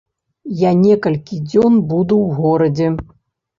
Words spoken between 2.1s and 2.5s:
ў